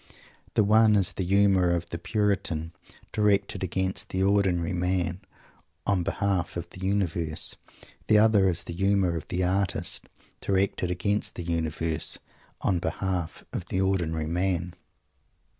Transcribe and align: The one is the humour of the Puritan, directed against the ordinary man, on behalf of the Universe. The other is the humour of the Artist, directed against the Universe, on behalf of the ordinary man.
The 0.55 0.63
one 0.63 0.95
is 0.95 1.13
the 1.13 1.23
humour 1.23 1.69
of 1.69 1.91
the 1.91 1.99
Puritan, 1.99 2.71
directed 3.11 3.61
against 3.63 4.09
the 4.09 4.23
ordinary 4.23 4.73
man, 4.73 5.21
on 5.85 6.01
behalf 6.01 6.57
of 6.57 6.67
the 6.71 6.79
Universe. 6.79 7.55
The 8.07 8.17
other 8.17 8.49
is 8.49 8.63
the 8.63 8.73
humour 8.73 9.15
of 9.15 9.27
the 9.27 9.43
Artist, 9.43 10.09
directed 10.39 10.89
against 10.89 11.35
the 11.35 11.43
Universe, 11.43 12.17
on 12.61 12.79
behalf 12.79 13.45
of 13.53 13.65
the 13.65 13.79
ordinary 13.79 14.25
man. 14.25 14.73